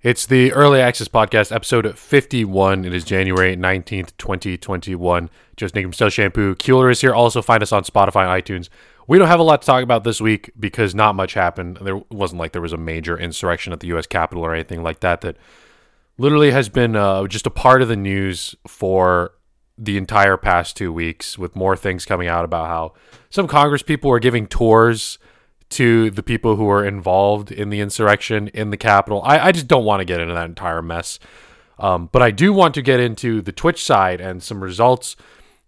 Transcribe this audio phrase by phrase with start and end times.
[0.00, 2.84] It's the Early Access Podcast, episode 51.
[2.84, 5.28] It is January 19th, 2021.
[5.56, 6.54] Just Nick Stealth Shampoo.
[6.54, 7.12] Keeler is here.
[7.12, 8.68] Also, find us on Spotify and iTunes.
[9.08, 11.78] We don't have a lot to talk about this week because not much happened.
[11.82, 14.06] There wasn't like there was a major insurrection at the U.S.
[14.06, 15.36] Capitol or anything like that that
[16.16, 19.32] literally has been uh, just a part of the news for
[19.76, 22.92] the entire past two weeks, with more things coming out about how
[23.30, 25.18] some Congress people were giving tours
[25.70, 29.22] to the people who were involved in the insurrection in the Capitol.
[29.24, 31.18] I, I just don't want to get into that entire mess.
[31.78, 35.14] Um, but I do want to get into the Twitch side and some results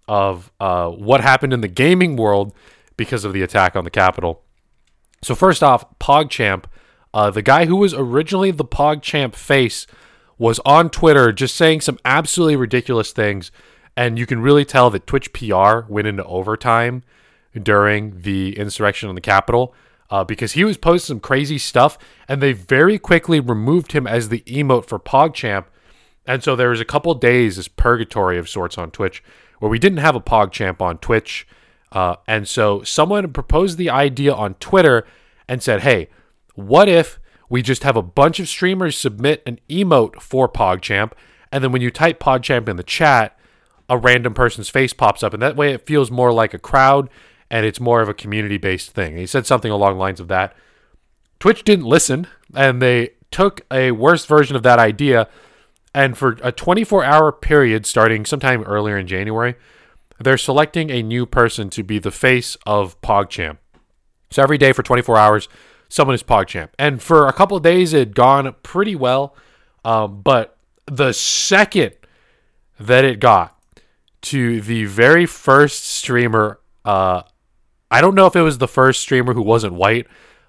[0.09, 2.53] of uh, what happened in the gaming world
[2.97, 4.43] because of the attack on the Capitol.
[5.23, 6.65] So, first off, PogChamp,
[7.15, 9.87] uh, the guy who was originally the PogChamp face,
[10.39, 13.53] was on Twitter just saying some absolutely ridiculous things.
[13.97, 17.03] And you can really tell that Twitch PR went into overtime
[17.63, 19.75] during the insurrection on the Capitol
[20.11, 21.97] uh, because he was posting some crazy stuff,
[22.29, 25.67] and they very quickly removed him as the emote for PogChamp.
[26.27, 29.23] And so there was a couple days, this purgatory of sorts on Twitch,
[29.59, 31.47] where we didn't have a PogChamp on Twitch.
[31.93, 35.07] Uh, and so someone proposed the idea on Twitter
[35.49, 36.09] and said, hey,
[36.55, 41.13] what if we just have a bunch of streamers submit an emote for PogChamp,
[41.51, 43.37] and then when you type PogChamp in the chat,
[43.89, 47.11] a random person's face pops up, and that way it feels more like a crowd
[47.51, 49.17] and it's more of a community based thing.
[49.17, 50.55] He said something along the lines of that.
[51.39, 55.29] Twitch didn't listen, and they took a worse version of that idea.
[55.95, 59.57] And for a 24 hour period starting sometime earlier in January,
[60.19, 63.59] they're selecting a new person to be the face of PogChamp.
[64.31, 65.49] So every day for 24 hours,
[65.89, 66.69] someone is PogChamp.
[66.79, 69.35] And for a couple days, it had gone pretty well.
[69.85, 70.57] Um, but
[70.87, 71.95] the second
[72.79, 73.57] that it got
[74.23, 77.23] to the very first streamer uh,
[77.91, 80.07] I don't know if it was the first streamer who wasn't white,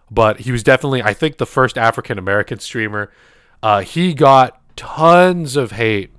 [0.09, 3.11] but he was definitely, I think, the first African American streamer.
[3.63, 6.11] Uh, he got tons of hate.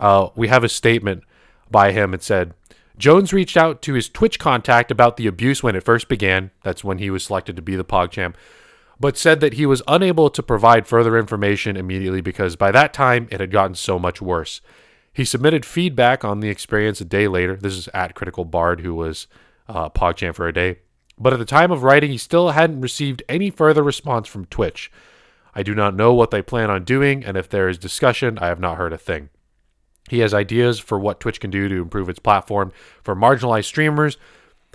[0.00, 1.24] Uh, we have a statement
[1.70, 2.14] by him.
[2.14, 2.54] It said,
[2.96, 6.50] Jones reached out to his Twitch contact about the abuse when it first began.
[6.64, 8.34] That's when he was selected to be the PogChamp.
[8.98, 13.28] But said that he was unable to provide further information immediately because by that time
[13.30, 14.60] it had gotten so much worse.
[15.12, 17.56] He submitted feedback on the experience a day later.
[17.56, 19.28] This is at Critical Bard, who was
[19.68, 20.78] uh, PogChamp for a day.
[21.18, 24.90] But at the time of writing, he still hadn't received any further response from Twitch.
[25.54, 28.46] I do not know what they plan on doing, and if there is discussion, I
[28.46, 29.30] have not heard a thing.
[30.08, 34.16] He has ideas for what Twitch can do to improve its platform for marginalized streamers.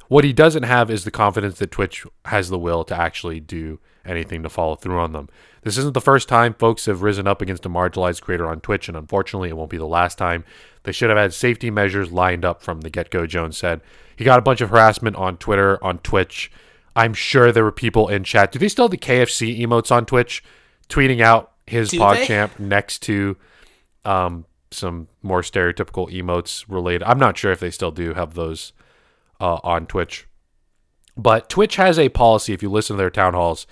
[0.07, 3.79] What he doesn't have is the confidence that Twitch has the will to actually do
[4.05, 5.29] anything to follow through on them.
[5.61, 8.87] This isn't the first time folks have risen up against a marginalized creator on Twitch,
[8.87, 10.43] and unfortunately, it won't be the last time.
[10.83, 13.81] They should have had safety measures lined up from the get go, Jones said.
[14.15, 16.51] He got a bunch of harassment on Twitter, on Twitch.
[16.95, 18.51] I'm sure there were people in chat.
[18.51, 20.43] Do they still have the KFC emotes on Twitch
[20.89, 22.63] tweeting out his Do PogChamp they?
[22.65, 23.37] next to
[24.05, 27.03] um, some more stereotypical emotes related?
[27.03, 28.73] I'm not sure if they still do have those
[29.39, 30.27] uh, on Twitch.
[31.15, 33.67] But Twitch has a policy, if you listen to their town halls,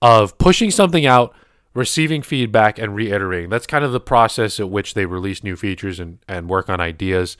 [0.00, 1.34] of pushing something out,
[1.74, 3.50] receiving feedback, and reiterating.
[3.50, 6.80] That's kind of the process at which they release new features and, and work on
[6.80, 7.36] ideas.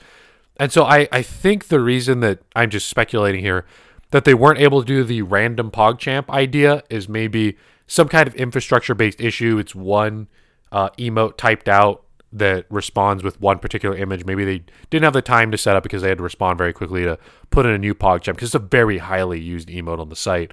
[0.57, 3.65] And so I, I think the reason that I'm just speculating here
[4.11, 8.35] that they weren't able to do the random PogChamp idea is maybe some kind of
[8.35, 9.57] infrastructure based issue.
[9.57, 10.27] It's one
[10.71, 12.02] uh, emote typed out
[12.33, 14.25] that responds with one particular image.
[14.25, 16.73] Maybe they didn't have the time to set up because they had to respond very
[16.73, 17.17] quickly to
[17.51, 20.51] put in a new PogChamp because it's a very highly used emote on the site.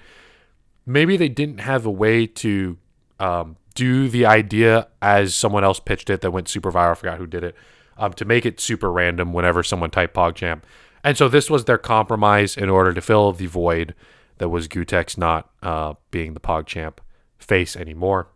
[0.85, 2.77] Maybe they didn't have a way to
[3.19, 6.93] um, do the idea as someone else pitched it that went super viral.
[6.93, 7.55] I forgot who did it
[7.97, 10.63] um, to make it super random whenever someone typed PogChamp.
[11.03, 13.95] And so this was their compromise in order to fill the void
[14.39, 16.99] that was Gootecks not uh, being the PogChamp
[17.39, 18.29] face anymore.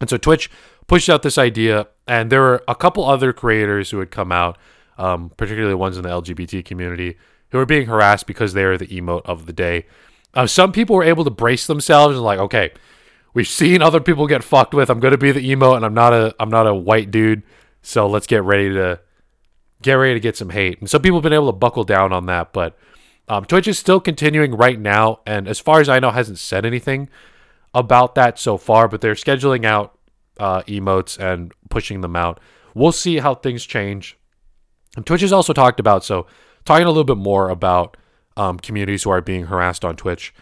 [0.00, 0.50] And so Twitch
[0.92, 4.58] pushed out this idea, and there were a couple other creators who had come out,
[4.98, 7.16] um, particularly ones in the LGBT community,
[7.48, 9.86] who were being harassed because they are the emote of the day.
[10.34, 12.72] Uh, some people were able to brace themselves and like, okay,
[13.32, 14.90] we've seen other people get fucked with.
[14.90, 17.42] I'm to be the emote, and I'm not a I'm not a white dude.
[17.80, 19.00] So let's get ready to
[19.80, 20.78] get ready to get some hate.
[20.78, 22.76] And some people have been able to buckle down on that, but
[23.30, 26.66] um, Twitch is still continuing right now, and as far as I know, hasn't said
[26.66, 27.08] anything
[27.72, 28.88] about that so far.
[28.88, 29.98] But they're scheduling out
[30.38, 32.40] uh, emotes and pushing them out.
[32.74, 34.18] We'll see how things change.
[34.96, 36.26] And Twitch has also talked about so
[36.64, 37.96] talking a little bit more about
[38.36, 40.34] um, communities who are being harassed on Twitch.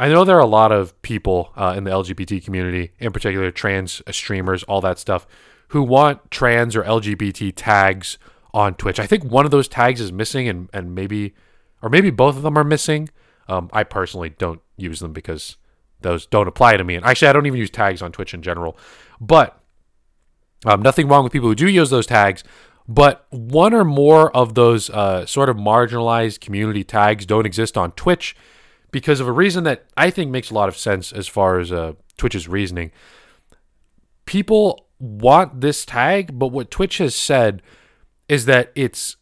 [0.00, 3.50] I know there are a lot of people uh, in the LGBT community, in particular
[3.50, 5.26] trans streamers, all that stuff,
[5.68, 8.18] who want trans or LGBT tags
[8.54, 9.00] on Twitch.
[9.00, 11.34] I think one of those tags is missing, and and maybe
[11.82, 13.08] or maybe both of them are missing.
[13.48, 15.56] Um, I personally don't use them because
[16.00, 16.94] those don't apply to me.
[16.94, 18.76] And actually, I don't even use tags on Twitch in general.
[19.20, 19.54] But
[20.66, 22.42] Um, nothing wrong with people who do use those tags,
[22.88, 27.92] but one or more of those uh, sort of marginalized community tags don't exist on
[27.92, 28.34] Twitch
[28.90, 31.70] because of a reason that I think makes a lot of sense as far as
[31.70, 32.90] uh, Twitch's reasoning.
[34.24, 37.62] People want this tag, but what Twitch has said
[38.28, 39.16] is that it's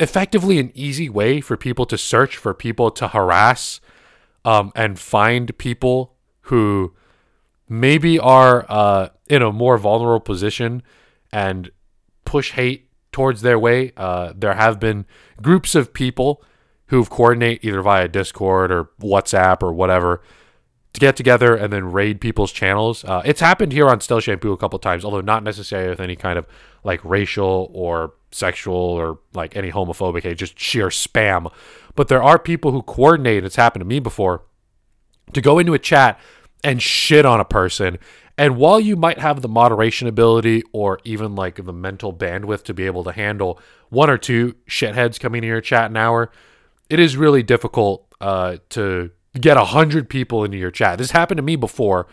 [0.00, 3.80] effectively an easy way for people to search for people to harass
[4.44, 6.94] um, and find people who
[7.68, 10.82] maybe are uh, in a more vulnerable position
[11.32, 11.70] and
[12.24, 13.92] push hate towards their way.
[13.96, 15.06] Uh, there have been
[15.40, 16.42] groups of people
[16.86, 20.20] who coordinate either via Discord or WhatsApp or whatever
[20.92, 23.04] to get together and then raid people's channels.
[23.04, 26.16] Uh, it's happened here on Stealth Shampoo a couple times, although not necessarily with any
[26.16, 26.46] kind of
[26.82, 31.52] like racial or sexual or like any homophobic hate, just sheer spam.
[31.94, 34.42] But there are people who coordinate, it's happened to me before,
[35.32, 36.18] to go into a chat
[36.64, 37.98] and shit on a person.
[38.40, 42.72] And while you might have the moderation ability or even like the mental bandwidth to
[42.72, 43.60] be able to handle
[43.90, 46.32] one or two shitheads coming in your chat an hour,
[46.88, 50.96] it is really difficult uh, to get a hundred people into your chat.
[50.96, 52.06] This happened to me before.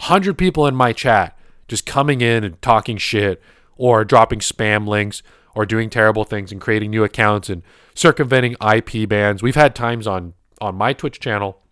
[0.00, 1.38] Hundred people in my chat
[1.68, 3.40] just coming in and talking shit
[3.76, 5.22] or dropping spam links
[5.54, 7.62] or doing terrible things and creating new accounts and
[7.94, 9.44] circumventing IP bans.
[9.44, 11.62] We've had times on on my Twitch channel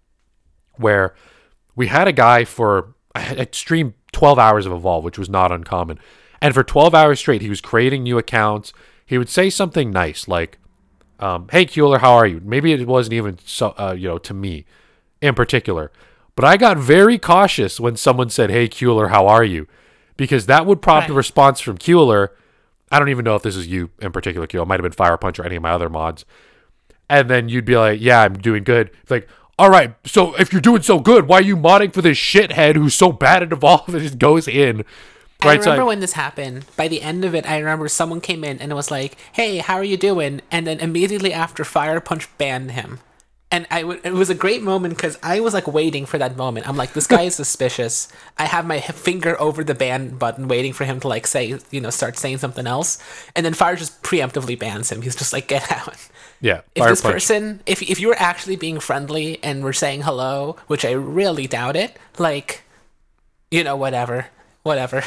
[0.76, 1.16] where
[1.74, 5.98] we had a guy for I streamed 12 hours of Evolve, which was not uncommon.
[6.40, 8.72] And for 12 hours straight, he was creating new accounts.
[9.04, 10.58] He would say something nice like,
[11.20, 14.34] um, "Hey, Keeler, how are you?" Maybe it wasn't even so, uh, you know, to
[14.34, 14.64] me
[15.22, 15.90] in particular,
[16.34, 19.66] but I got very cautious when someone said, "Hey, Keeler, how are you?"
[20.16, 21.14] Because that would prompt right.
[21.14, 22.32] a response from Keeler.
[22.90, 24.64] I don't even know if this is you in particular, Keeler.
[24.64, 26.24] It might have been Fire Punch or any of my other mods.
[27.08, 30.52] And then you'd be like, "Yeah, I'm doing good." It's like, all right, so if
[30.52, 33.52] you're doing so good, why are you modding for this shithead who's so bad at
[33.52, 34.84] Evolve and just goes in?
[35.44, 36.64] Right, I remember I, when this happened.
[36.76, 39.58] By the end of it, I remember someone came in and it was like, "Hey,
[39.58, 43.00] how are you doing?" And then immediately after, Fire Punch banned him.
[43.50, 46.36] And I w- it was a great moment because I was like waiting for that
[46.36, 46.68] moment.
[46.68, 48.08] I'm like, this guy is suspicious.
[48.38, 51.80] I have my finger over the ban button, waiting for him to like say, you
[51.80, 52.98] know, start saying something else.
[53.36, 55.02] And then Fire just preemptively bans him.
[55.02, 55.96] He's just like, get out.
[56.40, 56.60] Yeah.
[56.74, 57.12] If this punch.
[57.14, 61.46] person, if if you were actually being friendly and were saying hello, which I really
[61.46, 62.62] doubt it, like,
[63.50, 64.26] you know, whatever,
[64.62, 65.00] whatever.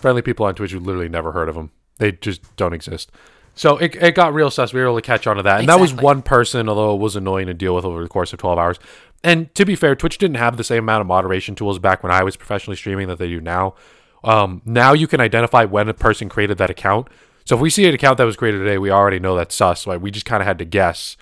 [0.00, 1.70] Friendly people on Twitch who literally never heard of them.
[1.98, 3.10] They just don't exist.
[3.54, 4.74] So it, it got real sus.
[4.74, 5.60] We were able to catch on to that.
[5.60, 5.86] And exactly.
[5.86, 8.38] that was one person, although it was annoying to deal with over the course of
[8.38, 8.78] 12 hours.
[9.24, 12.12] And to be fair, Twitch didn't have the same amount of moderation tools back when
[12.12, 13.74] I was professionally streaming that they do now.
[14.22, 17.08] Um, now you can identify when a person created that account.
[17.46, 19.86] So if we see an account that was created today, we already know that's sus.
[19.86, 20.00] Right?
[20.00, 21.16] We just kind of had to guess.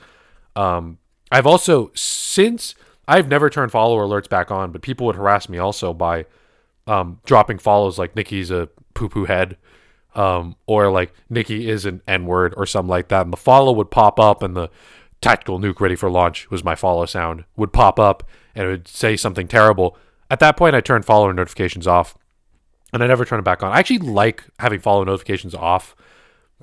[0.57, 0.99] Um,
[1.31, 2.75] I've also since
[3.07, 6.27] I've never turned follower alerts back on, but people would harass me also by
[6.87, 9.57] um, dropping follows like Nikki's a poo poo head,
[10.15, 13.73] um, or like Nikki is an N word or something like that, and the follow
[13.73, 14.71] would pop up, and the
[15.21, 18.23] tactical nuke ready for launch was my follow sound would pop up,
[18.55, 19.97] and it would say something terrible.
[20.31, 22.17] At that point, I turned follower notifications off,
[22.93, 23.73] and I never turned it back on.
[23.73, 25.95] I actually like having follow notifications off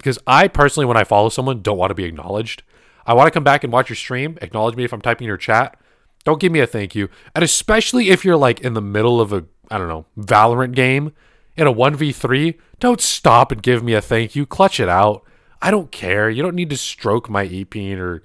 [0.01, 2.63] because I personally, when I follow someone, don't want to be acknowledged.
[3.05, 5.29] I want to come back and watch your stream, acknowledge me if I'm typing in
[5.29, 5.79] your chat.
[6.23, 7.09] Don't give me a thank you.
[7.35, 11.13] And especially if you're like in the middle of a, I don't know, Valorant game
[11.55, 14.45] in a 1v3, don't stop and give me a thank you.
[14.45, 15.23] Clutch it out.
[15.61, 16.29] I don't care.
[16.29, 18.23] You don't need to stroke my EP or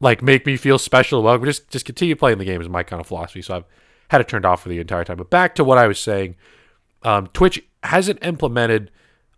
[0.00, 3.00] like make me feel special about Just just continue playing the game is my kind
[3.00, 3.42] of philosophy.
[3.42, 3.64] So I've
[4.08, 5.16] had it turned off for the entire time.
[5.16, 6.36] But back to what I was saying.
[7.02, 8.90] Um, Twitch hasn't implemented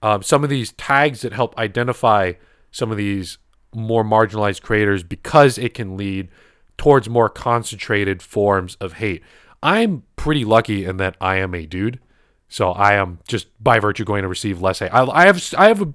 [0.03, 2.33] um, some of these tags that help identify
[2.71, 3.39] some of these
[3.75, 6.29] more marginalized creators because it can lead
[6.77, 9.23] towards more concentrated forms of hate.
[9.63, 12.01] I'm pretty lucky in that I am a dude,
[12.49, 14.93] so I am just by virtue going to receive less hate.
[14.93, 15.93] I, I have I have a,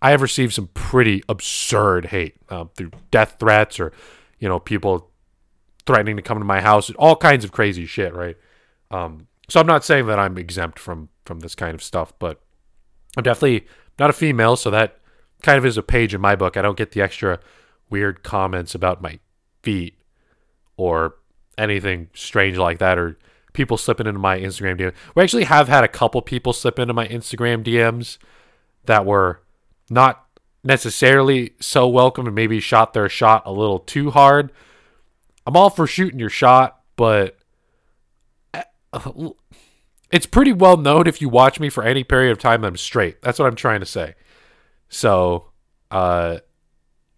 [0.00, 3.92] I have received some pretty absurd hate uh, through death threats or
[4.38, 5.10] you know people
[5.84, 8.36] threatening to come to my house, all kinds of crazy shit, right?
[8.92, 12.40] Um, so I'm not saying that I'm exempt from from this kind of stuff, but
[13.16, 13.66] I'm definitely
[13.98, 14.98] not a female, so that
[15.42, 16.56] kind of is a page in my book.
[16.56, 17.38] I don't get the extra
[17.90, 19.18] weird comments about my
[19.62, 19.98] feet
[20.76, 21.16] or
[21.58, 23.18] anything strange like that or
[23.52, 24.94] people slipping into my Instagram DM.
[25.14, 28.18] We actually have had a couple people slip into my Instagram DMs
[28.86, 29.42] that were
[29.90, 30.26] not
[30.64, 34.52] necessarily so welcome and maybe shot their shot a little too hard.
[35.46, 37.36] I'm all for shooting your shot, but
[38.54, 38.62] eh,
[40.12, 43.20] it's pretty well known if you watch me for any period of time I'm straight.
[43.22, 44.14] That's what I'm trying to say.
[44.88, 45.50] So,
[45.90, 46.38] uh,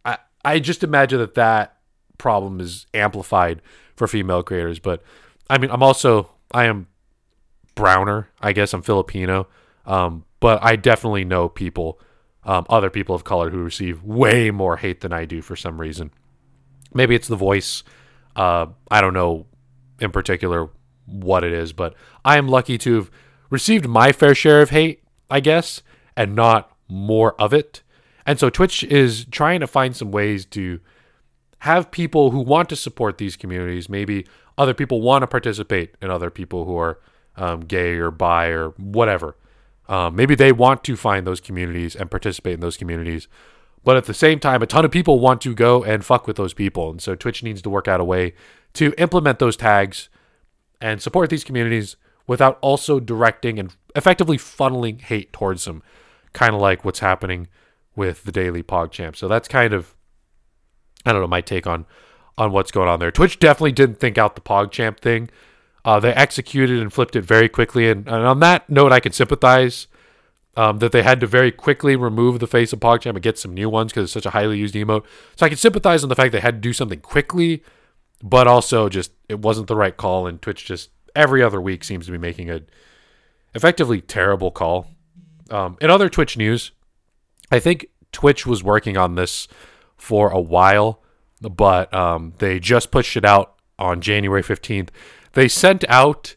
[0.04, 1.76] I I just imagine that that
[2.16, 3.60] problem is amplified
[3.96, 4.78] for female creators.
[4.78, 5.02] But
[5.50, 6.86] I mean, I'm also I am
[7.74, 8.28] browner.
[8.40, 9.48] I guess I'm Filipino.
[9.84, 12.00] Um, but I definitely know people,
[12.44, 15.80] um, other people of color who receive way more hate than I do for some
[15.80, 16.10] reason.
[16.94, 17.82] Maybe it's the voice.
[18.36, 19.46] Uh, I don't know
[20.00, 20.70] in particular
[21.06, 21.94] what it is, but
[22.24, 23.10] I am lucky to have
[23.50, 25.82] received my fair share of hate, I guess,
[26.16, 27.82] and not more of it.
[28.26, 30.80] And so Twitch is trying to find some ways to
[31.60, 33.88] have people who want to support these communities.
[33.88, 36.98] Maybe other people want to participate in other people who are
[37.36, 39.36] um, gay or bi or whatever.
[39.88, 43.28] Um, maybe they want to find those communities and participate in those communities.
[43.82, 46.36] But at the same time, a ton of people want to go and fuck with
[46.36, 46.90] those people.
[46.90, 48.32] And so Twitch needs to work out a way
[48.74, 50.08] to implement those tags
[50.84, 55.82] and support these communities without also directing and effectively funneling hate towards them,
[56.34, 57.48] kind of like what's happening
[57.96, 59.16] with the daily PogChamp.
[59.16, 59.94] So that's kind of,
[61.06, 61.86] I don't know, my take on
[62.36, 63.10] on what's going on there.
[63.10, 65.30] Twitch definitely didn't think out the PogChamp thing.
[65.86, 69.12] Uh, they executed and flipped it very quickly, and, and on that note, I can
[69.12, 69.86] sympathize
[70.54, 73.54] um, that they had to very quickly remove the face of PogChamp and get some
[73.54, 75.04] new ones because it's such a highly used emote.
[75.36, 77.62] So I can sympathize on the fact they had to do something quickly,
[78.24, 82.06] but also just it wasn't the right call, and Twitch just every other week seems
[82.06, 82.62] to be making a
[83.54, 84.88] effectively terrible call.
[85.50, 86.72] Um, in other Twitch news,
[87.52, 89.46] I think Twitch was working on this
[89.96, 91.02] for a while,
[91.40, 94.88] but um, they just pushed it out on January 15th.
[95.34, 96.34] They sent out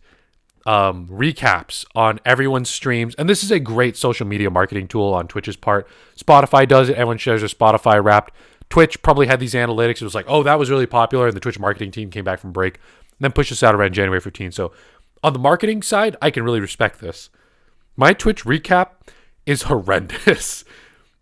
[0.65, 5.27] um, recaps on everyone's streams, and this is a great social media marketing tool on
[5.29, 5.87] Twitch's part.
[6.17, 8.33] Spotify does it, everyone shares their Spotify wrapped.
[8.69, 10.01] Twitch probably had these analytics.
[10.01, 12.39] It was like, oh, that was really popular, and the Twitch marketing team came back
[12.39, 14.53] from break, and then pushed this out around January 15th.
[14.53, 14.71] So
[15.23, 17.29] on the marketing side, I can really respect this.
[17.95, 18.89] My Twitch recap
[19.45, 20.63] is horrendous.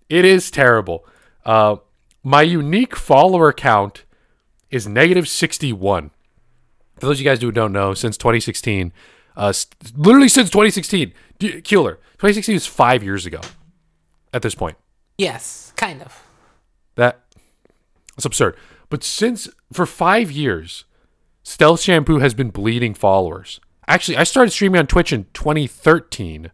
[0.09, 1.05] It is terrible.
[1.45, 1.77] Uh,
[2.23, 4.03] my unique follower count
[4.71, 6.11] is negative 61.
[6.99, 8.91] For those of you guys who don't know, since 2016,
[9.35, 13.41] uh, st- literally since 2016, D- Keeler, 2016 is five years ago
[14.33, 14.77] at this point.
[15.17, 16.23] Yes, kind of.
[16.95, 17.24] That
[18.15, 18.55] that's absurd.
[18.89, 20.85] But since for five years,
[21.43, 23.59] Stealth Shampoo has been bleeding followers.
[23.87, 26.51] Actually, I started streaming on Twitch in 2013.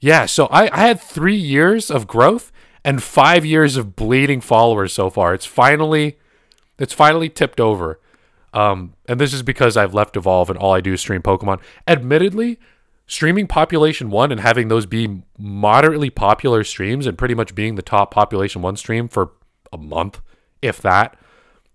[0.00, 2.52] Yeah, so I, I had three years of growth
[2.84, 5.34] and five years of bleeding followers so far.
[5.34, 6.18] It's finally
[6.78, 8.00] it's finally tipped over.
[8.54, 11.60] Um, and this is because I've left Evolve and all I do is stream Pokemon.
[11.86, 12.58] Admittedly,
[13.06, 17.82] streaming Population 1 and having those be moderately popular streams and pretty much being the
[17.82, 19.32] top Population 1 stream for
[19.72, 20.20] a month,
[20.62, 21.16] if that,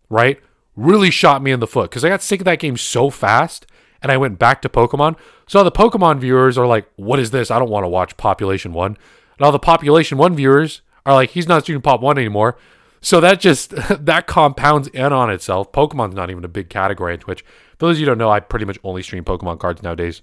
[0.09, 0.39] right?
[0.75, 3.65] Really shot me in the foot because I got sick of that game so fast
[4.01, 5.17] and I went back to Pokemon.
[5.47, 7.49] So the Pokemon viewers are like, what is this?
[7.49, 8.87] I don't want to watch Population 1.
[8.87, 12.57] And all the Population 1 viewers are like, he's not streaming Pop 1 anymore.
[13.01, 13.69] So that just
[14.05, 15.71] that compounds in on itself.
[15.71, 17.43] Pokemon's not even a big category on Twitch.
[17.77, 20.21] For those of you don't know, I pretty much only stream Pokemon cards nowadays.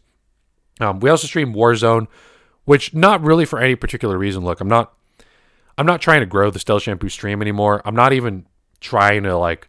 [0.81, 2.07] Um, we also stream Warzone,
[2.65, 4.45] which not really for any particular reason.
[4.45, 4.95] Look, I'm not
[5.79, 7.83] I'm not trying to grow the Stealth Shampoo stream anymore.
[7.85, 8.47] I'm not even
[8.81, 9.69] trying to like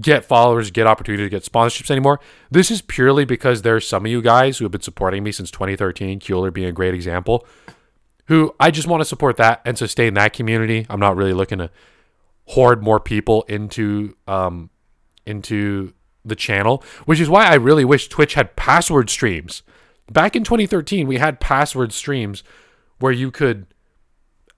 [0.00, 2.20] get followers, get opportunity to get sponsorships anymore.
[2.50, 5.50] This is purely because there's some of you guys who have been supporting me since
[5.50, 7.46] 2013, Keeler being a great example,
[8.26, 10.86] who I just want to support that and sustain that community.
[10.88, 11.70] I'm not really looking to
[12.46, 14.70] hoard more people into um
[15.26, 15.92] into
[16.24, 19.62] the channel, which is why I really wish Twitch had password streams.
[20.10, 22.42] Back in 2013, we had password streams
[22.98, 23.66] where you could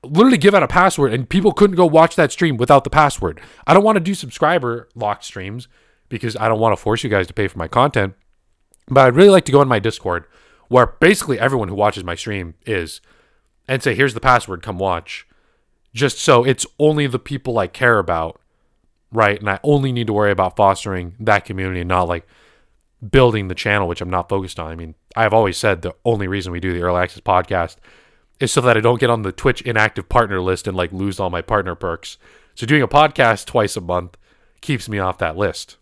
[0.02, 3.40] literally give out a password and people couldn't go watch that stream without the password.
[3.66, 5.69] I don't want to do subscriber locked streams
[6.09, 8.14] because I don't want to force you guys to pay for my content.
[8.88, 10.25] But I'd really like to go in my Discord
[10.69, 13.00] where basically everyone who watches my stream is
[13.69, 15.26] and say, here's the password, come watch.
[15.92, 18.40] Just so it's only the people I care about,
[19.12, 19.38] right?
[19.38, 22.26] And I only need to worry about fostering that community and not like
[23.09, 24.71] building the channel, which I'm not focused on.
[24.71, 27.76] I mean, I've always said the only reason we do the Early Access podcast
[28.40, 31.20] is so that I don't get on the Twitch inactive partner list and like lose
[31.20, 32.16] all my partner perks.
[32.54, 34.16] So doing a podcast twice a month
[34.61, 35.76] keeps me off that list.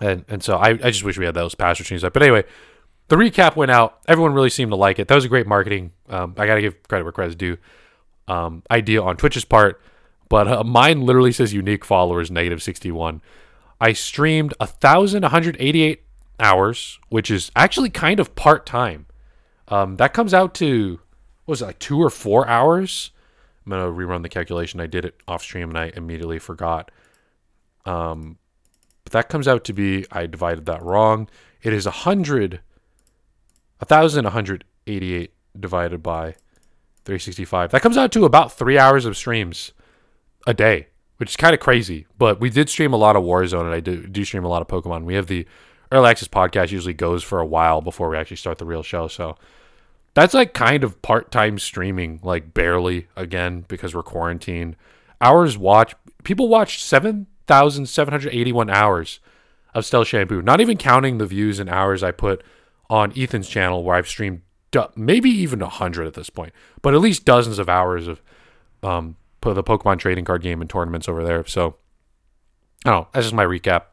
[0.00, 2.02] And and so I, I just wish we had those password streams.
[2.02, 2.44] But anyway,
[3.08, 4.00] the recap went out.
[4.08, 5.08] Everyone really seemed to like it.
[5.08, 5.92] That was a great marketing.
[6.08, 7.56] Um, I got to give credit where credit's due.
[8.28, 9.80] Um, idea on Twitch's part,
[10.28, 13.20] but uh, mine literally says unique followers negative 61.
[13.80, 16.04] I streamed 1,188
[16.38, 19.06] hours, which is actually kind of part time.
[19.66, 21.00] Um, that comes out to
[21.50, 23.10] was it like two or four hours?
[23.66, 24.80] I'm gonna rerun the calculation.
[24.80, 26.90] I did it off stream and I immediately forgot.
[27.84, 28.38] Um,
[29.04, 31.28] but that comes out to be I divided that wrong.
[31.62, 32.60] It is a hundred,
[33.80, 36.36] a thousand, one hundred eighty-eight divided by
[37.04, 37.70] 365.
[37.70, 39.72] That comes out to about three hours of streams
[40.46, 42.06] a day, which is kind of crazy.
[42.16, 44.62] But we did stream a lot of Warzone, and I do, do stream a lot
[44.62, 45.04] of Pokemon.
[45.04, 45.46] We have the
[45.90, 49.08] Early Access podcast usually goes for a while before we actually start the real show.
[49.08, 49.36] So
[50.14, 54.76] that's like kind of part-time streaming, like barely again because we're quarantined.
[55.20, 59.20] Hours watch people watched 7,781 hours
[59.74, 62.42] of Stealth Shampoo, not even counting the views and hours I put
[62.88, 64.42] on Ethan's channel where I've streamed
[64.96, 66.52] maybe even a hundred at this point,
[66.82, 68.20] but at least dozens of hours of
[68.82, 71.46] um the Pokemon trading card game and tournaments over there.
[71.46, 71.76] So
[72.84, 73.08] I don't know.
[73.12, 73.84] That's just my recap.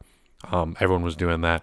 [0.50, 1.62] Um, everyone was doing that.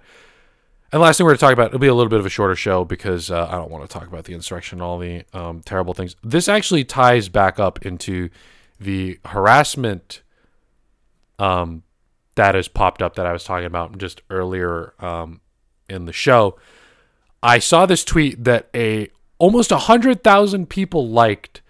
[0.91, 2.29] And last thing we're going to talk about, it'll be a little bit of a
[2.29, 5.23] shorter show because uh, I don't want to talk about the insurrection and all the
[5.33, 6.15] um, terrible things.
[6.23, 8.29] This actually ties back up into
[8.79, 10.21] the harassment
[11.39, 11.83] um,
[12.35, 15.41] that has popped up that I was talking about just earlier um,
[15.89, 16.57] in the show.
[17.41, 21.61] I saw this tweet that a almost hundred thousand people liked,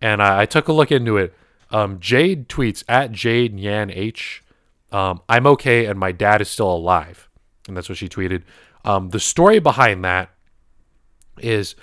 [0.00, 1.34] and I, I, took a look into it.
[1.70, 4.42] Um, Jade tweets at Jade Yan H.
[4.90, 7.28] Um, I'm okay, and my dad is still alive,
[7.68, 8.42] and that's what she tweeted.
[8.84, 10.30] Um, the story behind that
[11.38, 11.74] is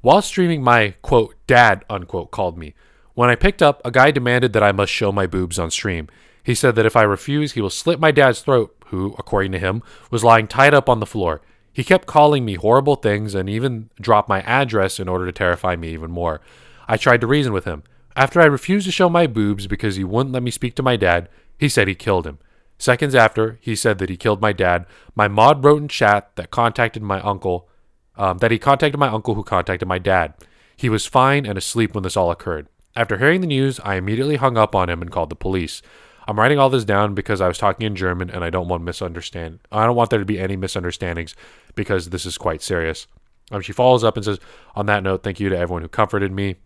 [0.00, 2.74] while streaming, my quote dad unquote called me.
[3.14, 6.08] When I picked up, a guy demanded that I must show my boobs on stream.
[6.42, 9.58] He said that if I refused, he will slit my dad's throat, who, according to
[9.58, 11.40] him, was lying tied up on the floor.
[11.72, 15.76] He kept calling me horrible things and even dropped my address in order to terrify
[15.76, 16.40] me even more.
[16.86, 17.82] I tried to reason with him.
[18.14, 20.96] After I refused to show my boobs because he wouldn't let me speak to my
[20.96, 21.28] dad,
[21.58, 22.38] he said he killed him.
[22.78, 24.86] Seconds after, he said that he killed my dad.
[25.14, 27.68] My mod wrote in chat that contacted my uncle,
[28.16, 30.34] um, that he contacted my uncle who contacted my dad.
[30.76, 32.68] He was fine and asleep when this all occurred.
[32.94, 35.80] After hearing the news, I immediately hung up on him and called the police.
[36.28, 38.82] I'm writing all this down because I was talking in German and I don't want
[38.82, 39.60] misunderstand.
[39.70, 41.34] I don't want there to be any misunderstandings
[41.74, 43.06] because this is quite serious.
[43.52, 44.40] Um, she follows up and says,
[44.74, 46.56] "On that note, thank you to everyone who comforted me.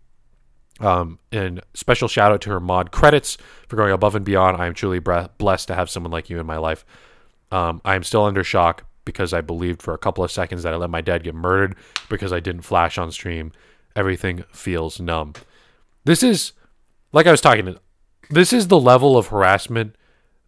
[0.81, 4.57] Um, and special shout out to her mod credits for going above and beyond.
[4.57, 6.85] I am truly blessed to have someone like you in my life.
[7.51, 10.73] Um, I am still under shock because I believed for a couple of seconds that
[10.73, 11.75] I let my dad get murdered
[12.09, 13.51] because I didn't flash on stream.
[13.95, 15.33] Everything feels numb.
[16.03, 16.53] This is,
[17.11, 17.77] like I was talking,
[18.29, 19.95] this is the level of harassment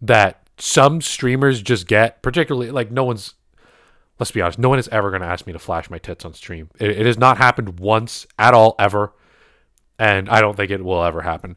[0.02, 3.36] that some streamers just get, particularly like no one's,
[4.20, 6.26] let's be honest, no one is ever going to ask me to flash my tits
[6.26, 6.70] on stream.
[6.80, 9.14] It, it has not happened once at all, ever
[10.00, 11.56] and I don't think it will ever happen.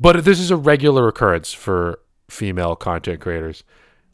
[0.00, 3.62] But this is a regular occurrence for female content creators.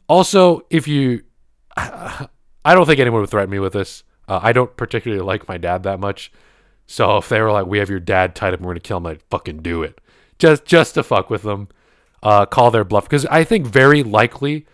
[0.07, 1.23] Also, if you,
[1.77, 2.27] I
[2.65, 4.03] don't think anyone would threaten me with this.
[4.27, 6.31] Uh, I don't particularly like my dad that much,
[6.85, 8.97] so if they were like, "We have your dad tied up, and we're gonna kill
[8.97, 9.99] him," I'd fucking do it,
[10.37, 11.69] just just to fuck with them,
[12.21, 13.05] uh, call their bluff.
[13.05, 14.67] Because I think very likely,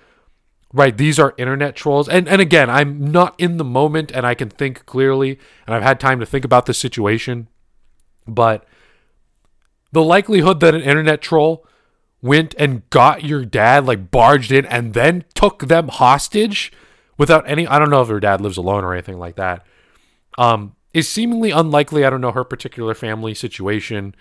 [0.74, 2.10] right, these are internet trolls.
[2.10, 5.84] And and again, I'm not in the moment, and I can think clearly, and I've
[5.84, 7.48] had time to think about the situation.
[8.28, 8.66] But
[9.92, 11.66] the likelihood that an internet troll
[12.22, 16.72] went and got your dad, like barged in and then took them hostage
[17.18, 19.66] without any, I don't know if her dad lives alone or anything like that,
[20.38, 22.04] um, is seemingly unlikely.
[22.04, 24.16] I don't know her particular family situation.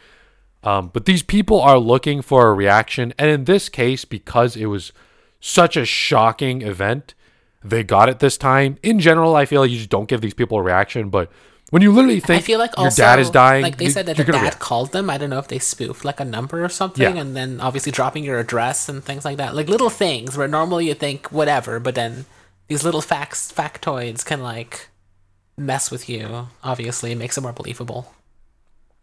[0.64, 3.12] Um, but these people are looking for a reaction.
[3.18, 4.92] And in this case, because it was
[5.40, 7.14] such a shocking event,
[7.62, 8.78] they got it this time.
[8.82, 11.10] In general, I feel like you just don't give these people a reaction.
[11.10, 11.30] But
[11.74, 14.06] when you literally think I feel like your also, dad is dying, like they said
[14.06, 15.10] that the dad called them.
[15.10, 17.20] I don't know if they spoofed like a number or something, yeah.
[17.20, 19.56] and then obviously dropping your address and things like that.
[19.56, 22.26] Like little things where normally you think whatever, but then
[22.68, 24.88] these little facts, factoids can like
[25.56, 26.46] mess with you.
[26.62, 28.14] Obviously, it makes it more believable.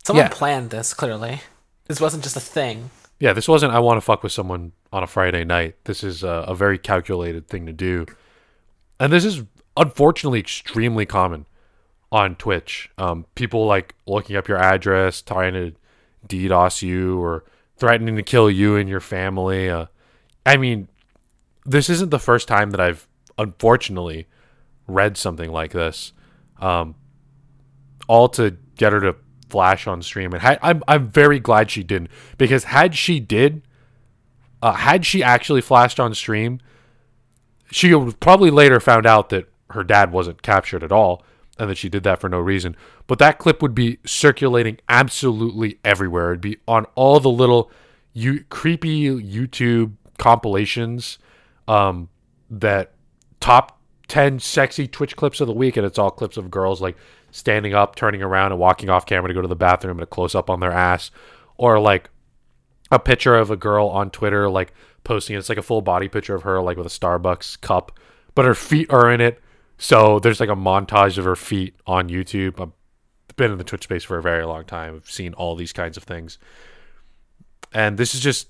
[0.06, 0.30] Someone yeah.
[0.32, 0.94] planned this.
[0.94, 1.42] Clearly,
[1.88, 2.90] this wasn't just a thing.
[3.20, 3.74] Yeah, this wasn't.
[3.74, 5.76] I want to fuck with someone on a Friday night.
[5.84, 8.06] This is a, a very calculated thing to do,
[8.98, 9.44] and this is
[9.76, 11.48] unfortunately extremely common
[12.12, 12.90] on Twitch.
[12.98, 15.74] Um, people like looking up your address, trying to
[16.28, 17.46] DDoS you, or
[17.78, 19.70] threatening to kill you and your family.
[19.70, 19.86] Uh,
[20.46, 20.88] I mean,
[21.66, 24.28] this isn't the first time that I've unfortunately
[24.88, 26.14] read something like this.
[26.60, 26.96] Um,
[28.08, 29.16] all to get her to
[29.50, 33.62] flash on stream, and I'm I'm very glad she didn't because had she did,
[34.62, 36.60] uh, had she actually flashed on stream,
[37.72, 41.24] she would probably later found out that her dad wasn't captured at all
[41.62, 42.76] and that she did that for no reason.
[43.06, 46.32] But that clip would be circulating absolutely everywhere.
[46.32, 47.70] It'd be on all the little
[48.14, 51.20] you creepy YouTube compilations
[51.68, 52.10] um,
[52.50, 52.94] that
[53.40, 56.98] top 10 sexy Twitch clips of the week, and it's all clips of girls like
[57.30, 60.08] standing up, turning around, and walking off camera to go to the bathroom and a
[60.08, 61.12] close up on their ass,
[61.58, 62.10] or like
[62.90, 65.38] a picture of a girl on Twitter like posting.
[65.38, 68.00] It's like a full body picture of her like with a Starbucks cup,
[68.34, 69.40] but her feet are in it
[69.82, 72.62] so there's like a montage of her feet on YouTube.
[72.62, 74.94] I've been in the Twitch space for a very long time.
[74.98, 76.38] I've seen all these kinds of things.
[77.74, 78.50] And this is just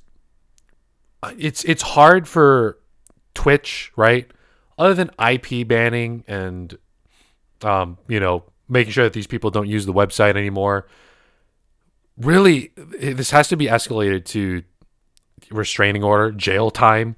[1.23, 2.79] uh, it's it's hard for
[3.33, 4.29] Twitch, right?
[4.77, 6.77] Other than IP banning and
[7.61, 10.85] um, you know, making sure that these people don't use the website anymore.
[12.17, 14.63] Really, this has to be escalated to
[15.49, 17.15] restraining order, jail time.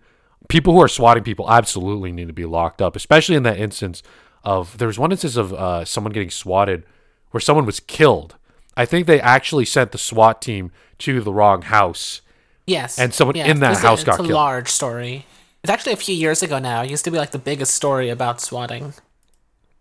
[0.54, 4.04] People who are swatting people absolutely need to be locked up, especially in that instance
[4.44, 6.84] of there was one instance of uh, someone getting swatted
[7.32, 8.36] where someone was killed.
[8.78, 12.22] I think they actually sent the SWAT team to the wrong house.
[12.68, 13.00] Yes.
[13.00, 14.30] And someone yeah, in that it's a- house it's got a killed.
[14.30, 15.26] large story.
[15.64, 16.84] It's actually a few years ago now.
[16.84, 18.94] It used to be like the biggest story about swatting,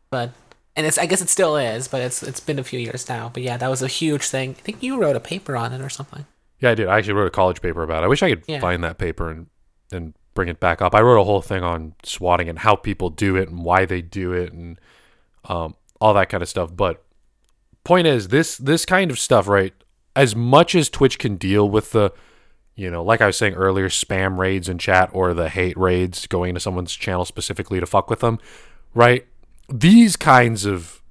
[0.08, 0.30] but
[0.74, 3.30] and it's I guess it still is, but it's it's been a few years now.
[3.35, 4.50] But yeah, that was a huge thing.
[4.58, 6.24] I think you wrote a paper on it or something.
[6.61, 6.87] Yeah, I did.
[6.88, 8.06] I actually wrote a college paper about it.
[8.06, 8.61] I wish I could Yeah.
[8.61, 9.48] find that paper and
[9.92, 10.94] and bring it back up.
[10.94, 14.02] I wrote a whole thing on swatting and how people do it and why they
[14.02, 14.78] do it and
[15.44, 16.74] um, all that kind of stuff.
[16.74, 17.02] But
[17.84, 19.74] point is, this this kind of stuff, right?
[20.14, 22.12] As much as Twitch can deal with the,
[22.74, 26.26] you know, like I was saying earlier, spam raids in chat or the hate raids
[26.26, 28.38] going into someone's channel specifically to fuck with them,
[28.94, 29.26] right?
[29.72, 31.02] These kinds of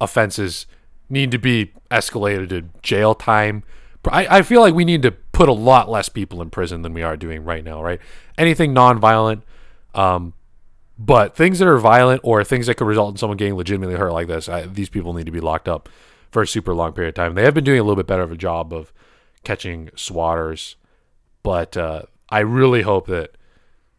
[0.00, 0.66] offenses
[1.08, 3.62] need to be escalated to jail time.
[4.10, 6.94] I, I feel like we need to put a lot less people in prison than
[6.94, 8.00] we are doing right now, right?
[8.38, 9.42] Anything non-violent,
[9.94, 10.32] um,
[10.98, 14.14] but things that are violent or things that could result in someone getting legitimately hurt
[14.14, 15.90] like this, I, these people need to be locked up
[16.30, 17.34] for a super long period of time.
[17.34, 18.94] They have been doing a little bit better of a job of
[19.44, 20.76] catching swatters,
[21.42, 23.36] but uh, I really hope that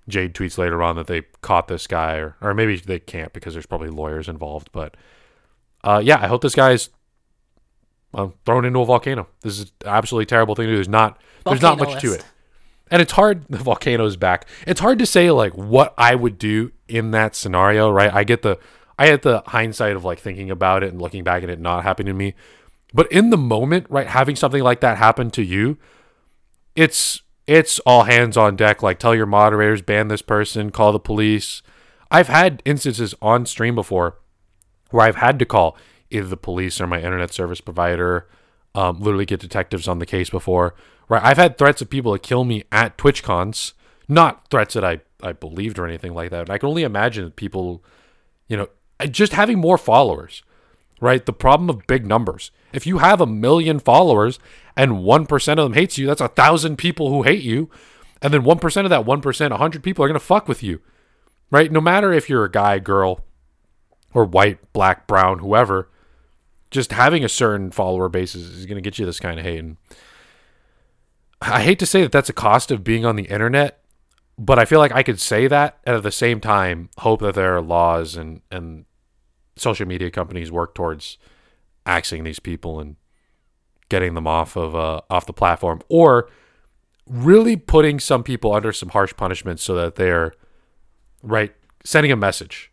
[0.08, 3.54] Jade tweets later on that they caught this guy, or, or maybe they can't because
[3.54, 4.72] there's probably lawyers involved.
[4.72, 4.98] But
[5.84, 6.90] uh, yeah, I hope this guy's
[8.18, 9.28] uh, thrown into a volcano.
[9.42, 10.76] This is an absolutely terrible thing to do.
[10.76, 12.26] There's not there's not much to it,
[12.90, 13.46] and it's hard.
[13.50, 14.48] The volcano's back.
[14.66, 18.14] It's hard to say like what I would do in that scenario, right?
[18.14, 18.60] I get the
[18.98, 21.84] I get the hindsight of like thinking about it and looking back at it not
[21.84, 22.34] happening to me,
[22.94, 25.78] but in the moment, right, having something like that happen to you,
[26.76, 28.82] it's it's all hands on deck.
[28.82, 31.62] Like tell your moderators, ban this person, call the police.
[32.10, 34.18] I've had instances on stream before
[34.90, 35.78] where I've had to call
[36.10, 38.28] either the police or my internet service provider,
[38.76, 40.76] um, literally get detectives on the case before.
[41.10, 43.74] Right, I've had threats of people to kill me at Twitch cons,
[44.08, 46.42] not threats that I I believed or anything like that.
[46.42, 47.84] And I can only imagine people,
[48.48, 48.68] you know,
[49.10, 50.44] just having more followers.
[51.00, 52.50] Right, the problem of big numbers.
[52.74, 54.40] If you have a million followers
[54.76, 57.70] and one percent of them hates you, that's a thousand people who hate you,
[58.20, 60.64] and then one percent of that one percent, a hundred people are gonna fuck with
[60.64, 60.82] you.
[61.52, 63.24] Right, no matter if you're a guy, girl,
[64.12, 65.90] or white, black, brown, whoever,
[66.72, 69.46] just having a certain follower base is, is going to get you this kind of
[69.46, 69.60] hate.
[69.60, 69.78] And
[71.42, 73.82] I hate to say that that's a cost of being on the internet,
[74.38, 77.36] but I feel like I could say that and at the same time hope that
[77.36, 78.86] there are laws and, and
[79.56, 81.18] social media companies work towards
[81.86, 82.96] axing these people and
[83.90, 86.30] getting them off of uh, off the platform or
[87.08, 90.34] really putting some people under some harsh punishments so that they're
[91.24, 92.72] right sending a message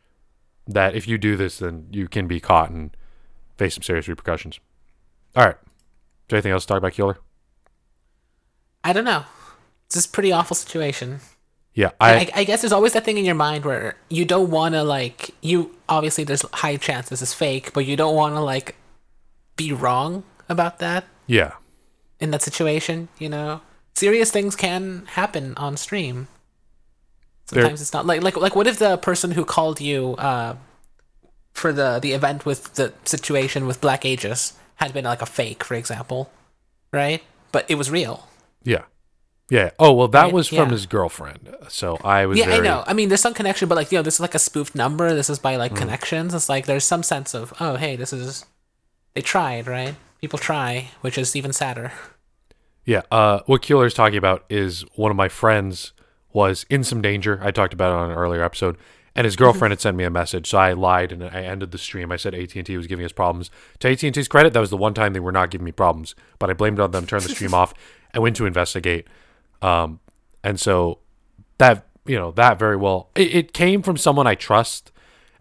[0.66, 2.96] that if you do this, then you can be caught and
[3.56, 4.60] face some serious repercussions.
[5.36, 5.56] All right.
[5.56, 7.18] Is there anything else to talk about, Keeler?
[8.82, 9.24] I don't know.
[9.86, 11.20] It's just a pretty awful situation.
[11.74, 14.50] Yeah, I, I, I, guess there's always that thing in your mind where you don't
[14.50, 18.36] want to like you obviously there's high chance this is fake, but you don't want
[18.36, 18.76] to like
[19.56, 21.54] be wrong about that yeah,
[22.20, 23.08] in that situation.
[23.18, 23.60] You know,
[23.94, 26.28] serious things can happen on stream.
[27.46, 30.54] Sometimes it's not like like like what if the person who called you uh,
[31.54, 35.64] for the the event with the situation with Black Aegis had been like a fake,
[35.64, 36.30] for example,
[36.92, 37.22] right?
[37.52, 38.28] But it was real.
[38.64, 38.82] yeah,
[39.48, 39.70] yeah.
[39.78, 40.68] Oh well, that Right, was from yeah.
[40.70, 41.54] his girlfriend.
[41.68, 42.84] So I was Yeah, very, I know.
[42.86, 45.14] I mean, there's some connection, but like, you know, this is like a spoofed number.
[45.14, 45.58] This is by Mm.
[45.58, 46.34] like connections.
[46.34, 48.44] It's like there's some sense of, oh, hey, this is
[49.14, 49.94] they tried, right?
[50.20, 51.92] People try, which is even sadder.
[52.84, 53.02] Yeah.
[53.10, 55.92] Uh, what Keeler is talking about is one of my friends
[56.32, 57.38] was in some danger.
[57.42, 58.76] I talked about it on an earlier episode,
[59.14, 60.48] and his girlfriend had sent me a message.
[60.48, 62.10] So I lied and I ended the stream.
[62.10, 63.50] I said AT and T was giving us problems.
[63.80, 65.72] To AT and T's credit, that was the one time they were not giving me
[65.72, 66.14] problems.
[66.38, 67.74] But I blamed it on them, turned the stream off,
[68.12, 69.06] and went to investigate.
[69.62, 70.00] Um,
[70.42, 70.98] and so
[71.58, 74.92] that you know that very well, it, it came from someone I trust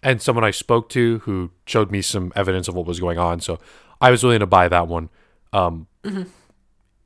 [0.01, 3.39] and someone I spoke to who showed me some evidence of what was going on.
[3.39, 3.59] So
[3.99, 5.09] I was willing to buy that one.
[5.51, 5.87] Um,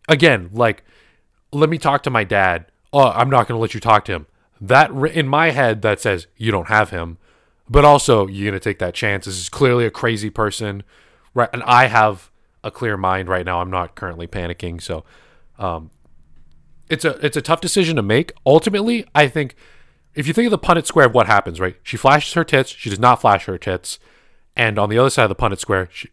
[0.07, 0.83] Again, like,
[1.51, 2.65] let me talk to my dad.
[2.93, 4.27] Oh, I'm not going to let you talk to him.
[4.59, 7.17] That in my head that says you don't have him,
[7.69, 9.25] but also you're going to take that chance.
[9.25, 10.83] This is clearly a crazy person,
[11.33, 11.49] right?
[11.53, 12.31] And I have
[12.63, 13.61] a clear mind right now.
[13.61, 15.03] I'm not currently panicking, so
[15.59, 15.91] um,
[16.89, 18.31] it's a it's a tough decision to make.
[18.45, 19.55] Ultimately, I think
[20.15, 21.75] if you think of the Punnett square of what happens, right?
[21.83, 22.71] She flashes her tits.
[22.71, 23.99] She does not flash her tits.
[24.55, 26.09] And on the other side of the Punnett square, she,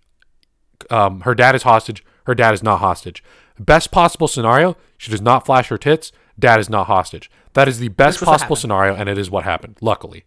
[0.91, 2.05] um, her dad is hostage.
[2.27, 3.25] Her dad is not hostage.
[3.59, 6.13] Best possible scenario: she does not flash her tits.
[6.39, 7.31] Dad is not hostage.
[7.55, 9.77] That is the best Which was what possible scenario, and it is what happened.
[9.81, 10.25] Luckily,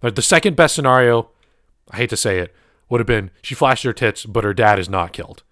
[0.00, 1.30] but the second best scenario,
[1.90, 2.54] I hate to say it,
[2.88, 5.42] would have been she flashed her tits, but her dad is not killed.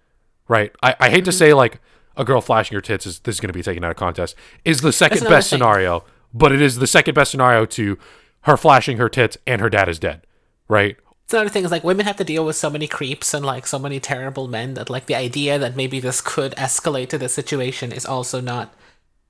[0.47, 0.71] Right?
[0.81, 1.37] I, I hate to mm-hmm.
[1.37, 1.79] say like
[2.17, 4.35] a girl flashing her tits is this is going to be taken out of contest.
[4.65, 7.97] is the second best scenario, but it is the second best scenario to
[8.41, 10.25] her flashing her tits and her dad is dead.
[10.67, 10.97] Right?
[11.23, 13.67] It's another thing is like women have to deal with so many creeps and like
[13.67, 17.33] so many terrible men that like the idea that maybe this could escalate to this
[17.33, 18.73] situation is also not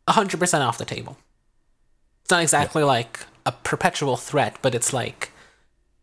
[0.07, 1.17] hundred percent off the table.
[2.29, 5.31] It's not exactly like a perpetual threat, but it's like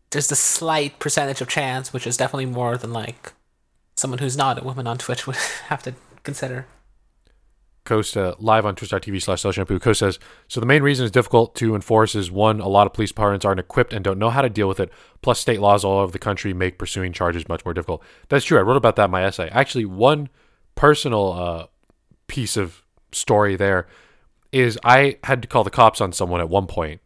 [0.09, 3.31] there's a slight percentage of chance, which is definitely more than like
[3.95, 5.37] someone who's not a woman on Twitch would
[5.69, 6.65] have to consider.
[7.85, 9.79] Costa live on twitch.tv slash shampoo.
[9.79, 12.93] Costa says, so the main reason it's difficult to enforce is one, a lot of
[12.93, 14.91] police departments aren't equipped and don't know how to deal with it.
[15.21, 18.03] Plus, state laws all over the country make pursuing charges much more difficult.
[18.27, 18.59] That's true.
[18.59, 19.47] I wrote about that in my essay.
[19.53, 20.27] Actually, one
[20.75, 21.67] personal uh,
[22.27, 23.87] piece of story there
[24.51, 27.01] is I had to call the cops on someone at one point,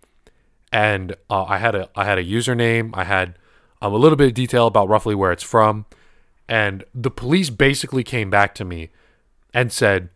[0.71, 2.91] and uh, I had a I had a username.
[2.93, 3.37] I had
[3.81, 5.85] um, a little bit of detail about roughly where it's from,
[6.47, 8.89] and the police basically came back to me
[9.53, 10.09] and said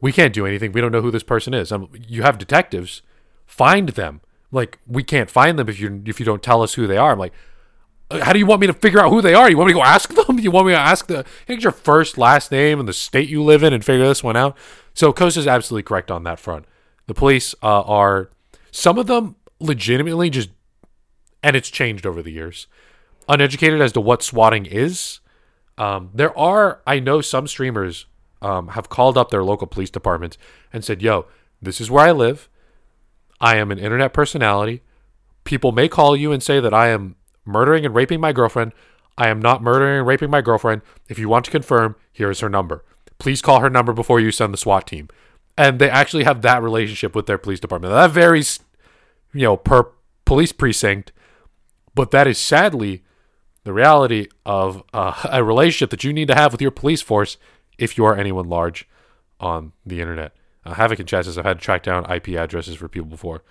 [0.00, 0.72] we can't do anything.
[0.72, 1.70] We don't know who this person is.
[1.70, 3.02] Um, you have detectives,
[3.46, 4.20] find them.
[4.50, 7.12] Like we can't find them if you if you don't tell us who they are.
[7.12, 7.34] I'm like,
[8.10, 9.48] "Uh, how do you want me to figure out who they are?
[9.48, 10.38] You want me to go ask them?
[10.38, 13.62] You want me to ask the your first, last name, and the state you live
[13.62, 14.56] in, and figure this one out?
[15.00, 16.66] So Costa's absolutely correct on that front.
[17.06, 18.28] The police uh, are
[18.70, 20.50] some of them legitimately just,
[21.42, 22.66] and it's changed over the years,
[23.26, 25.20] uneducated as to what swatting is.
[25.78, 28.04] Um, there are, I know, some streamers
[28.42, 30.36] um, have called up their local police departments
[30.70, 31.24] and said, "Yo,
[31.62, 32.50] this is where I live.
[33.40, 34.82] I am an internet personality.
[35.44, 38.74] People may call you and say that I am murdering and raping my girlfriend.
[39.16, 40.82] I am not murdering and raping my girlfriend.
[41.08, 42.84] If you want to confirm, here is her number.
[43.20, 45.08] Please call her number before you send the SWAT team."
[45.56, 47.92] And they actually have that relationship with their police department.
[47.92, 48.60] That varies,
[49.32, 49.86] you know, per
[50.24, 51.12] police precinct,
[51.94, 53.04] but that is sadly
[53.64, 57.36] the reality of uh, a relationship that you need to have with your police force
[57.78, 58.88] if you are anyone large
[59.38, 60.34] on the internet.
[60.64, 63.42] Uh, Havoc and Chat says I've had to track down IP addresses for people before.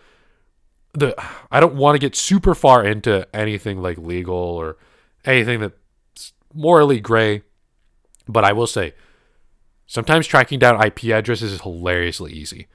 [0.94, 1.16] The
[1.52, 4.78] I don't want to get super far into anything like legal or
[5.26, 7.44] anything that's morally gray,
[8.28, 8.94] but I will say
[9.90, 12.68] sometimes tracking down IP addresses is hilariously easy.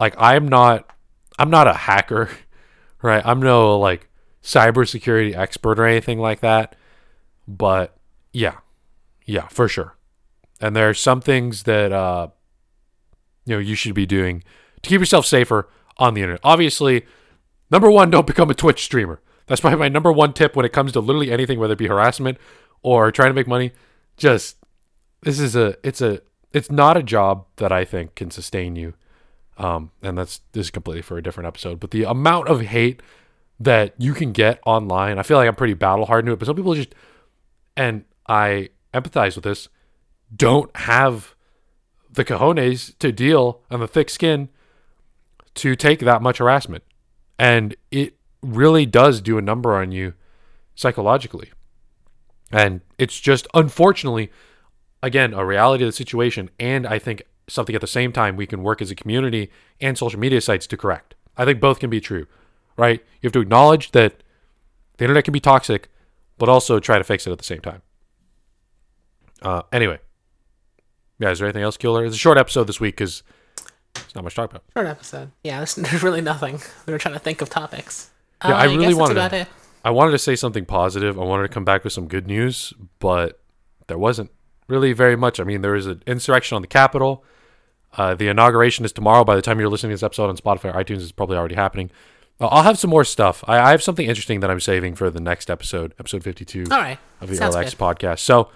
[0.00, 0.90] Like I'm not
[1.38, 2.30] I'm not a hacker,
[3.02, 3.22] right?
[3.24, 4.08] I'm no like
[4.42, 6.74] cybersecurity expert or anything like that.
[7.46, 7.96] But
[8.32, 8.56] yeah.
[9.26, 9.96] Yeah, for sure.
[10.60, 12.28] And there are some things that uh
[13.44, 14.42] you know you should be doing
[14.80, 15.68] to keep yourself safer
[15.98, 16.40] on the internet.
[16.42, 17.04] Obviously,
[17.70, 19.20] number one, don't become a Twitch streamer.
[19.48, 21.88] That's probably my number one tip when it comes to literally anything, whether it be
[21.88, 22.38] harassment
[22.80, 23.72] or trying to make money.
[24.16, 24.56] Just
[25.22, 26.20] this is a it's a
[26.52, 28.94] it's not a job that I think can sustain you.
[29.58, 31.80] Um, and that's this is completely for a different episode.
[31.80, 33.00] But the amount of hate
[33.60, 36.38] that you can get online, I feel like I'm pretty battle hardened to it.
[36.38, 36.94] But some people just
[37.76, 39.68] and I empathize with this,
[40.34, 41.34] don't have
[42.10, 44.48] the cojones to deal and the thick skin
[45.54, 46.84] to take that much harassment.
[47.38, 50.14] And it really does do a number on you
[50.74, 51.52] psychologically.
[52.50, 54.30] And it's just unfortunately,
[55.02, 56.50] again, a reality of the situation.
[56.60, 59.98] And I think something at the same time we can work as a community and
[59.98, 61.14] social media sites to correct.
[61.36, 62.26] I think both can be true,
[62.76, 63.00] right?
[63.20, 64.22] You have to acknowledge that
[64.98, 65.88] the internet can be toxic,
[66.38, 67.82] but also try to fix it at the same time.
[69.40, 69.98] Uh, anyway,
[71.18, 72.04] yeah, is there anything else, Keeler?
[72.04, 73.22] It's a short episode this week because
[73.96, 74.64] it's not much to talk about.
[74.74, 75.32] Short episode.
[75.42, 76.60] Yeah, there's, there's really nothing.
[76.86, 78.10] We were trying to think of topics.
[78.44, 79.48] Yeah, Uh, I really that's wanted to- it.
[79.84, 81.18] I wanted to say something positive.
[81.18, 83.40] I wanted to come back with some good news, but
[83.88, 84.30] there wasn't
[84.68, 85.40] really very much.
[85.40, 87.24] I mean, there is an insurrection on the Capitol.
[87.96, 89.24] Uh, the inauguration is tomorrow.
[89.24, 91.54] By the time you're listening to this episode on Spotify or iTunes, it's probably already
[91.56, 91.90] happening.
[92.40, 93.44] Uh, I'll have some more stuff.
[93.46, 96.78] I, I have something interesting that I'm saving for the next episode, episode 52 All
[96.78, 96.98] right.
[97.20, 97.66] of the Sounds good.
[97.78, 98.20] podcast.
[98.20, 98.48] So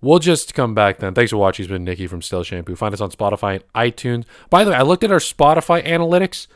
[0.00, 1.12] we'll just come back then.
[1.14, 1.64] Thanks for watching.
[1.64, 2.74] It's been Nikki from Stealth Shampoo.
[2.74, 4.24] Find us on Spotify and iTunes.
[4.48, 6.46] By the way, I looked at our Spotify analytics.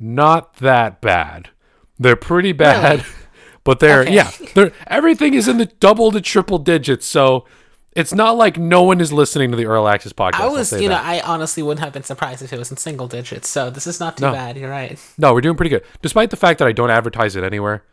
[0.00, 1.50] Not that bad.
[1.98, 3.10] They're pretty bad, Really?
[3.64, 4.14] but they're Okay.
[4.14, 4.30] yeah.
[4.54, 7.06] They're everything is in the double to triple digits.
[7.06, 7.44] So
[7.94, 10.40] it's not like no one is listening to the Early Access podcast.
[10.40, 11.04] I was, you know, that.
[11.04, 13.48] I honestly wouldn't have been surprised if it was in single digits.
[13.48, 14.32] So this is not too No.
[14.32, 14.56] bad.
[14.56, 14.98] You're right.
[15.18, 17.84] no, we're doing pretty good, despite the fact that I don't advertise it anywhere,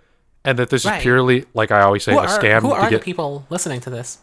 [0.43, 0.97] and that this Right.
[0.97, 2.99] is purely like I always say Who a are, scam who to are get.
[3.01, 4.17] the people listening to this?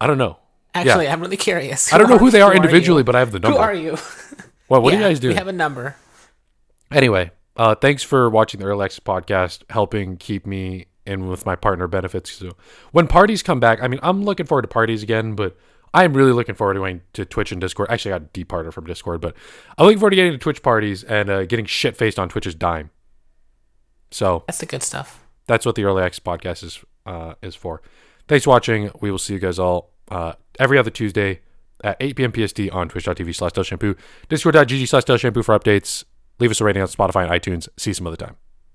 [0.00, 0.38] I don't know.
[0.74, 1.92] Actually, I'm really curious.
[1.94, 2.56] I don't know who they are you?
[2.56, 3.58] individually, but I have the number.
[3.58, 3.96] Who are you?
[4.68, 5.28] Well, what do you guys do?
[5.28, 5.94] We have a number.
[6.90, 11.56] Anyway, uh, thanks for watching the Early Access podcast, helping keep me in with my
[11.56, 12.32] partner benefits.
[12.32, 12.52] So
[12.92, 15.56] when parties come back, I mean, I'm looking forward to parties again, but
[15.92, 17.90] I'm really looking forward to going to Twitch and Discord.
[17.90, 19.36] Actually, I got departed from Discord, but
[19.78, 22.54] I'm looking forward to getting to Twitch parties and uh, getting shit faced on Twitch's
[22.54, 22.90] dime.
[24.10, 25.24] So That's the good stuff.
[25.46, 27.82] that's what the Early Access podcast is uh, is for.
[28.28, 28.90] Thanks for watching.
[29.00, 31.40] We will see you guys all uh, every other Tuesday
[31.82, 32.32] at 8 p.m.
[32.32, 33.94] PST on twitch.tv slash Shampoo,
[34.28, 36.04] discord.gg slash Shampoo for updates.
[36.38, 37.68] Leave us a rating on Spotify and iTunes.
[37.76, 38.36] See you some other time.